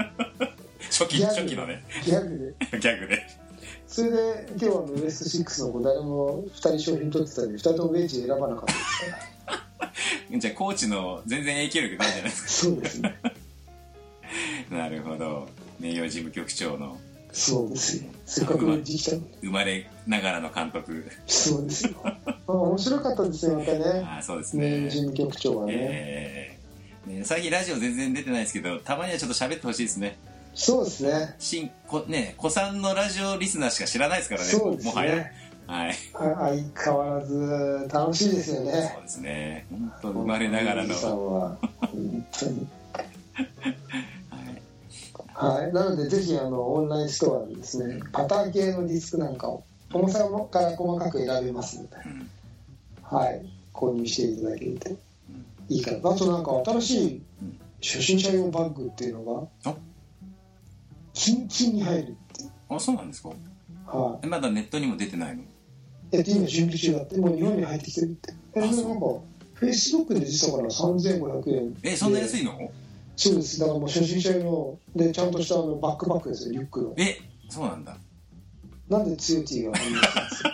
[0.82, 1.84] 初期初期のね。
[2.04, 2.78] ギャグで。
[2.80, 3.22] ギャグで。
[3.88, 9.12] それで今日はウエスト6の子誰も2人商品取ってたのに2人ともウェッジ選ばなかったですか
[10.32, 10.40] ら。
[10.40, 13.20] じゃあコーチの全然影響力ないじゃないですそうですね。
[13.22, 13.32] か
[14.70, 15.48] なるほど。
[15.80, 16.98] 名誉事務局長の。
[17.32, 18.10] そうですよ。
[18.26, 21.06] せっかく生まれながらの監督。
[21.28, 21.94] そうですよ。
[22.04, 22.18] あ
[22.48, 23.80] 面白かったですよまたね。
[24.06, 30.18] ああそうです名ね事務局長はね、えーね最近ラジオ全然出てないですけどたまにはちょっと喋ってほしいですね。
[30.54, 31.36] そうですね。
[31.40, 34.48] 新こね子さんのラジオリスナーしか知らないですからね。
[34.48, 35.16] そうですもはや。
[35.18, 35.32] ね
[35.68, 35.96] はい。
[36.14, 38.72] あ相変わらず楽しいですよね。
[38.94, 39.66] そうですね。
[39.70, 40.96] 本当生まれながらの。
[40.96, 42.68] 本当に
[45.36, 45.64] はい。
[45.66, 52.30] はい、なのでぜひあのオンラインストアでですねパター系のディスクなんかを重さから細かく選べますので、うん。
[53.04, 54.90] はい、購入していただけると
[55.70, 57.22] いいかなあとなんか新しい
[57.82, 59.76] 初心者用バッグっていうのがあ。
[61.14, 62.18] キンキンに入るって
[62.70, 63.30] あそうなんですか？
[63.86, 65.44] はえまだネットにも出てないの？
[65.44, 65.46] い
[66.12, 67.18] えっと今準備中だって。
[67.18, 68.34] もう日本に入ってきてるって。
[68.56, 68.76] えなんか
[69.54, 72.60] フェイスブックで出てたから3500円えそんな安いいの？
[73.16, 76.94] そうですだからもう初心者用のでちゃんとしたあのバックパックですよリュックの。
[76.98, 77.18] え
[77.50, 77.98] そうなんだ。
[78.90, 80.52] なんで強い T が入ってたんですか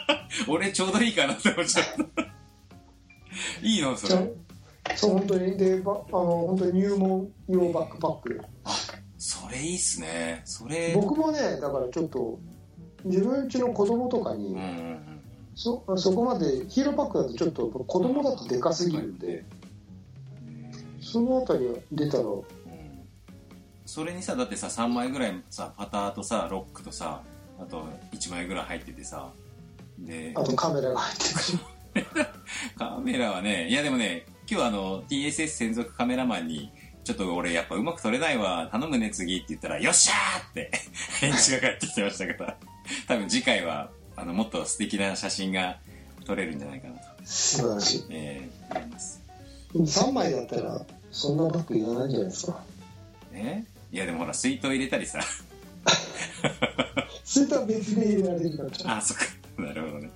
[0.48, 2.24] 俺ちょうどいいかなって思っちゃった。
[3.68, 3.98] いいの？
[3.98, 4.32] それ。
[4.96, 5.58] そう本当に。
[5.58, 8.42] でばあの本当に入門用バックパック。
[9.18, 10.42] それいいっすね。
[10.46, 10.94] それ。
[10.96, 12.40] 僕もねだからちょっと
[13.06, 15.22] 自分家の子供とかに、うんうんうん。
[15.56, 19.46] そそこまでヒーローパックだとちょっと子供だとでかすぎるんで
[21.12, 22.44] そのあたりが出たらうん。
[23.86, 27.22] それにさだってさ3枚ぐらいさパターとさロックとさ
[27.60, 29.30] あと1枚ぐらい入っててさ
[30.00, 32.28] であとカメラが入ってくる
[32.78, 36.72] カメラはねいやでもね今日あの TSS 専属カメラマンに
[37.04, 40.72] ちょっと俺やっぱうまく撮れないわ頼むね次って言ったらよっしゃーって
[41.20, 42.58] 返事が返ってきてましたから。
[43.08, 45.80] 多分次回はあのもっと素敵な写真が
[46.26, 48.06] 撮れるんじゃないかなと、素晴らしい。
[48.10, 49.22] えー思います。
[49.74, 52.64] 3枚だったらそんなバッグいらないんじゃないですか。
[53.32, 53.66] ね？
[53.92, 55.20] いやでもほら水筒入れたりさ。
[57.24, 58.98] それとは別で入れられるから。
[58.98, 59.26] あそっか。
[59.62, 60.10] なるほどね。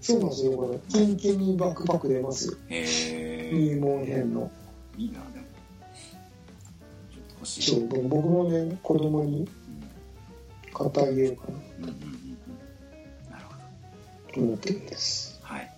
[0.00, 0.78] そうなんですよこれ。
[0.90, 2.54] キンキンにバックパック出ますよ。
[2.68, 4.50] へえ入門編の。
[4.98, 5.46] いいなでも。
[7.10, 7.62] ちょっと欲しい。
[7.62, 9.48] そう僕もね子供に
[10.74, 11.58] 買ってあげようかな。
[11.78, 11.94] うんうんうん。
[11.94, 13.54] うんなるほ
[14.28, 14.34] ど。
[14.34, 15.40] と思ってるんです。
[15.42, 15.70] はい。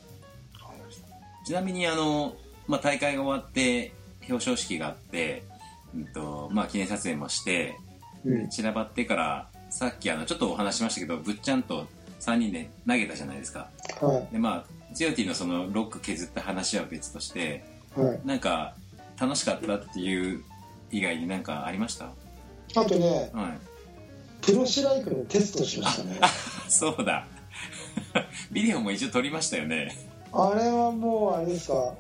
[1.44, 2.34] ちなみにあの、
[2.66, 3.92] まあ、大会が終わって
[4.28, 5.44] 表彰式があって、
[5.94, 7.76] うんとまあ、記念撮影もして
[8.24, 8.48] うん。
[8.48, 11.86] 散らばってからさっきあのちょっとお話ししましたけどぶっちゃんと
[12.20, 13.68] 3人で投げたじゃないですか。
[14.00, 17.64] はでまあジオティのそのロック削った話は別として
[17.96, 18.20] いはい。
[18.24, 18.74] なんか
[19.20, 20.42] 楽しかったっていう
[20.90, 22.06] 以外になんかありました？
[22.74, 23.58] あとねはい。
[24.44, 26.20] プロシライクのテストしましたね。
[26.68, 27.26] そうだ。
[28.50, 29.96] ビデオも一応撮りましたよね。
[30.32, 31.94] あれはもうあれですか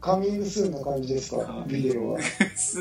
[0.00, 1.64] カミングスーンな感じですか？
[1.66, 2.20] ビデオは。
[2.56, 2.78] す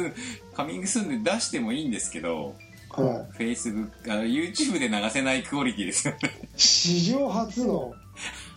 [0.55, 2.55] カミングスーンで出してもいいんですけど
[2.89, 6.19] は Facebook あ YouTube で流せないクオリティですよね。
[6.55, 7.93] い史上初の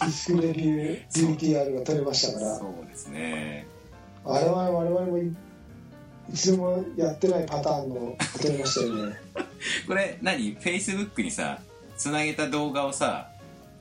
[0.01, 2.59] ディスクレビュー VTR が撮れましたから。
[2.59, 3.66] そうですね。
[4.25, 9.16] あれは我々もいいつでもやってないパターンの撮れましたよね。
[9.88, 11.61] これ何？Facebook にさ
[11.96, 13.29] つなげた動画をさ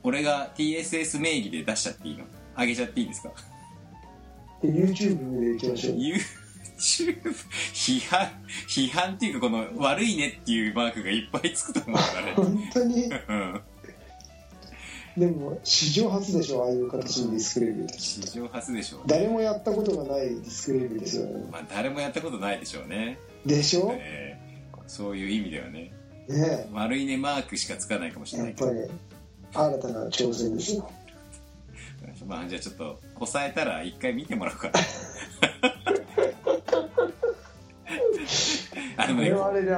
[0.02, 2.24] 俺が TSS 名義で出しちゃっていいの？
[2.58, 3.30] 上げちゃっていいんですか？
[4.62, 5.96] で YouTube でいきましょう。
[5.96, 7.34] YouTube
[7.74, 8.28] 批判
[8.68, 12.32] 批判っていうかこの悪いねっていうマークがいっぱいつくと思うからね。
[12.34, 13.04] 本当に？
[13.04, 13.60] うん。
[15.16, 17.98] でも史上初でしょああいう形のディスクレビュー。
[17.98, 19.00] 史上初でしょう。
[19.06, 21.44] 誰もやったことがないディスクレビューですよね。
[21.52, 23.88] まあ誰もやったことないでしょうね、でしょ？
[23.88, 24.38] ねえ。
[24.76, 25.92] ーそういう意味ではね。
[26.30, 26.66] え。
[26.72, 28.80] 悪いねマークしかつかないかもしれないやっぱり
[29.54, 30.90] 新たな挑戦ですよ。
[32.26, 34.80] まあじゃあちょっとこさえたら一回見てもらおうかな
[39.04, 39.30] あでもね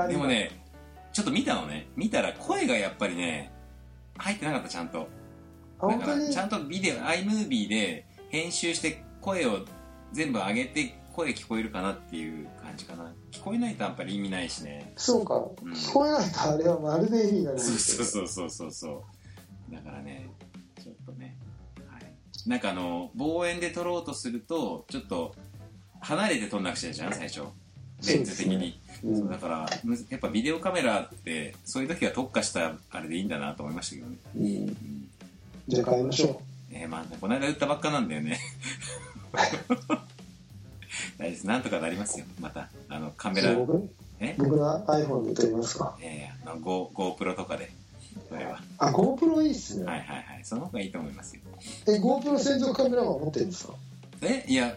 [0.08, 0.64] でもね
[1.12, 1.86] ちょっと見たのね。
[1.94, 3.52] 見たら声がやっぱりね
[4.16, 5.08] 入ってなかったちゃんと。
[5.80, 9.64] だからちゃんとビデオ iMovie で編集して声を
[10.12, 13.12] 全部上げて声聞こえるかなっていう感じかな。
[13.30, 14.92] 聞こえないとやっぱり意味ないしね。
[14.96, 15.54] そうか、ん。
[15.72, 17.60] 聞こえないとあれはまるで意味がない。
[17.60, 18.72] そうそうそうそうそう。
[18.72, 19.04] そ
[19.70, 20.30] うだからね
[20.82, 21.43] ちょっとね、はい、
[22.46, 25.34] なんかあの望遠で撮ろうとするとちょっと
[26.00, 27.50] 離れて撮んなくちゃいけないじゃん最初。
[28.06, 28.78] レンズ的に。
[29.02, 29.18] うん。
[29.18, 29.66] そうだから
[30.10, 34.44] やっぱビデオカメラってそういう時は特化したあれでいいんだなと思いましたけどね、うん。
[34.44, 35.08] うん
[35.66, 38.38] じゃあ買いましょえーまあこの間売ったばっかなんだよね。
[39.32, 39.58] 大丈
[41.18, 41.46] 夫です。
[41.46, 42.26] なんとかなりますよ。
[42.40, 43.54] またあのカうメラ。
[43.54, 43.90] そう僕？
[44.20, 44.34] え？
[44.36, 45.96] 僕の iPhone で撮りますか。
[46.02, 47.72] えー、あの Go GoPro とかで
[48.28, 48.60] それは。
[48.78, 50.40] あ GoPro いいっすね、はいはいはい。
[50.44, 51.42] その方がいいと思いますよ。
[51.86, 53.74] え GoPro 専属カメラマン持ってるんですか？
[54.22, 54.76] えいや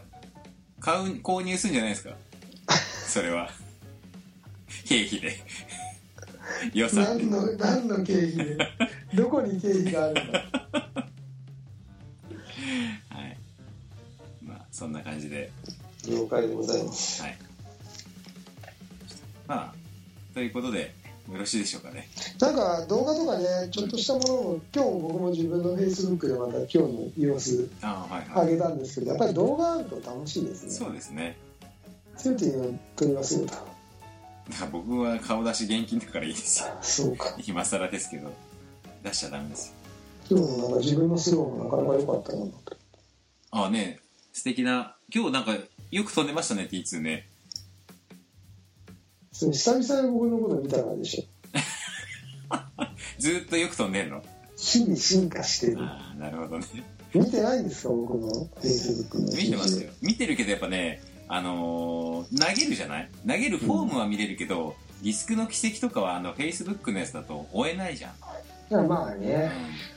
[0.79, 2.11] 買う購入するんじゃないですか？
[3.07, 3.49] それは。
[4.85, 5.35] 経費で。
[6.73, 8.57] 予算何の何の経費で？
[9.13, 10.39] どこに経費があるんだ
[13.09, 13.37] はい。
[14.43, 15.51] まあそんな感じで。
[16.07, 17.21] 了解でございます。
[17.21, 17.37] はい。
[19.47, 20.93] まあということで
[21.31, 22.07] よろしいでしょうかね。
[22.39, 28.47] なんか動画とかねちょっとしたものも今日僕も自分の Facebook でまた今日の様子ああはいはい。
[28.47, 30.71] 上げたんですけどやっぱり動画あると楽しいですね。
[30.71, 31.37] そうですね。
[32.15, 33.65] そういうのを撮りますよだか
[34.61, 36.67] ら僕は顔出し現金だからいいですよ。
[36.81, 37.35] そうか。
[37.45, 38.31] 今更ですけど
[39.03, 39.73] 出しちゃダメですよ。
[40.29, 42.77] 今日のなんか自分のスローもなかなか良かったなと
[43.51, 43.99] ああね
[44.33, 45.55] 素敵な今日なんか
[45.91, 47.27] よく飛んでましたね T2 ね
[49.39, 51.23] 久々に僕のこと見たからでしょ。
[53.19, 54.23] ずーっとよく飛んでんの？
[54.57, 55.77] 日々進化してる。
[55.79, 56.65] ああなるほどね。
[57.13, 58.29] 見てないんですか僕の
[58.61, 59.89] ？Facebook の見てますよ。
[60.01, 63.09] 見てるけどやっぱねあのー投げるじゃない？
[63.27, 69.51] 投げるフォームは見れるけど、ディスクの軌跡とかはあの Facebook のやつだと追えないじゃん、いやまあね。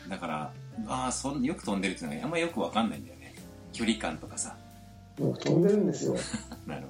[0.05, 0.53] うん、だから
[0.87, 3.35] ああそんよく飛んでるっていうのがあんまよくわかんないんだよね。
[3.73, 4.57] 距離感とかさ。
[5.19, 6.15] 僕飛んでるんですよ。
[6.67, 6.83] なる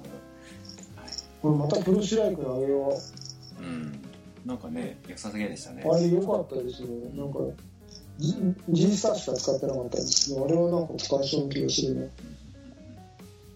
[1.41, 2.97] これまたプロシライクのあげよど
[3.59, 3.99] うん。
[4.45, 5.83] なんかね良さげでしたね。
[5.85, 6.87] うあれ良かったですね。
[7.15, 7.39] なんか
[8.69, 12.09] G, スターしか使ってなかったんですけどあれはなんか使いそうな気がするね。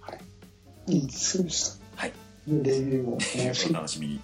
[0.01, 0.13] は
[0.87, 0.93] い。
[0.93, 2.13] いいですでしたはい。
[2.47, 4.21] でレビューも面お楽しみに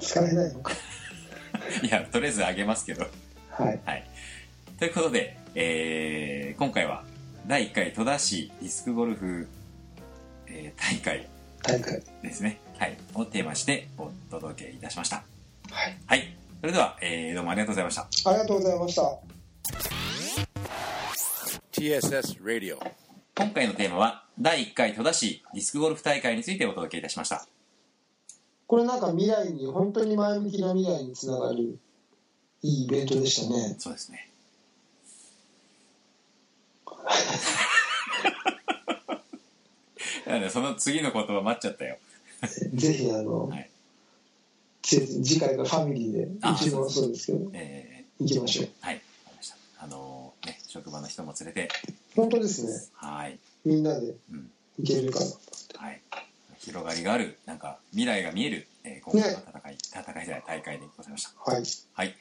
[0.00, 0.72] 使えないのか。
[1.82, 3.06] いやとりあえずあげますけど。
[3.50, 3.80] はい。
[3.84, 4.10] はい。
[4.78, 7.04] ということで、えー今回は
[7.46, 9.46] 第1回戸田市ディスクゴルフ、
[10.48, 11.28] えー大会
[11.62, 12.02] 大会。
[12.22, 12.60] ですね。
[12.80, 12.96] はい。
[13.12, 15.16] をテーマしてお届けいたしました。
[15.16, 15.22] は
[15.86, 16.34] いはい。
[16.62, 18.30] それでは、えーどうもありがとうございました。
[18.30, 19.18] ありがとうございました
[21.72, 22.78] TSS Radio.
[23.34, 27.46] 今回のテーマは、第1回戸田市ディスクゴルフ大会についてお届けいたしました。
[28.66, 31.78] これなんか未来に本当に前向きな未来につながる
[32.62, 34.30] いいイベントでしたねそうですね。
[36.86, 37.10] だか
[40.24, 41.98] らねその次の言葉待っちゃったよ。
[42.74, 43.70] ぜひあの、はい
[44.82, 48.94] せ次回からファミリーであうちもそうですけどえ行きましょうーはい。
[48.94, 49.56] わかりました。
[49.78, 51.68] あのーね、職場の人も連れて、
[52.16, 53.38] 本当ですねはい。
[53.64, 54.50] みんなでうん。
[54.78, 55.26] 行けるかな
[55.86, 56.00] はい、
[56.58, 61.50] 広がりがある、なんか未来が見える、えー、今回の戦い、戦いじゃない大会でございました。
[61.50, 61.62] はい
[61.94, 62.16] はい。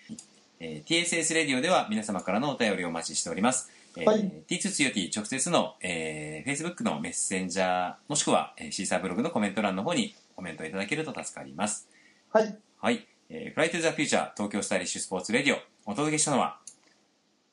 [0.60, 3.70] えー TSS レディオでは皆様からのお便りをお待ちしております。
[3.98, 11.88] えーはい T2 つよ T 直接の、えー Facebook のメッセンジャー、もしくは、えーシーサーブログのコメント欄の方にコメントいただけると助かります。
[12.32, 13.06] はいはい。
[13.30, 16.60] えー、フライトゥザフューチャー東京スタイリッシュスポーツレディオ、お届けしたのは、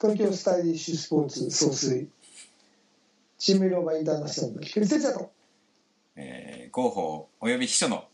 [0.01, 2.09] 東京スタイリッシュスポーツ総帥
[3.39, 5.31] チームローバーインターナショナルの菊池哲也と
[6.17, 8.05] えー広報及び秘書の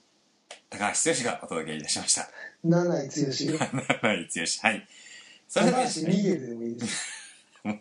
[0.70, 2.28] 高橋剛がお届けいたしました。
[2.64, 4.68] 七井剛がはい、 剛。
[4.68, 4.88] はい。
[5.48, 7.21] それでは高橋ミゲルでもいいです
[7.64, 7.74] わ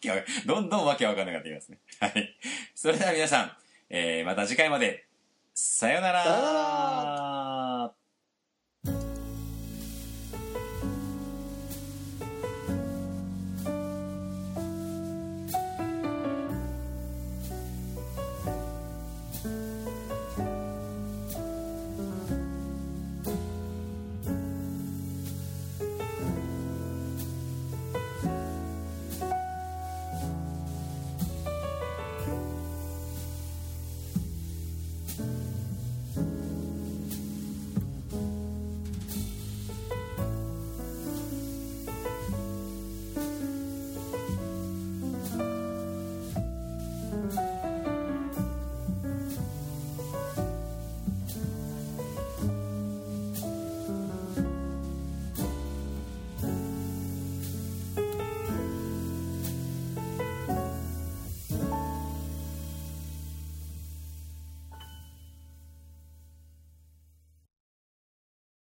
[0.00, 0.16] けわ
[0.46, 1.78] どんどんわけわかんなくなってきますね。
[2.00, 2.36] はい。
[2.74, 3.52] それでは皆さん、
[3.90, 5.06] えーまた次回まで、
[5.54, 6.24] さようなら。
[6.24, 7.53] さよなら